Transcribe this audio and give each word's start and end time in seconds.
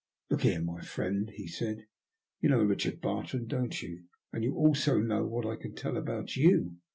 ''Look 0.31 0.41
here, 0.41 0.61
my 0.63 0.81
friend," 0.81 1.29
he 1.29 1.47
said, 1.47 1.85
''Tou 2.41 2.49
know 2.49 2.65
Bichard 2.65 3.01
Bartrand, 3.01 3.47
don't 3.49 3.79
you? 3.83 4.05
And 4.33 4.43
you 4.43 4.55
also 4.55 4.97
know 4.99 5.27
what 5.27 5.45
I 5.45 5.55
can 5.55 5.75
tell 5.75 5.95
about 5.95 6.35
you. 6.35 6.77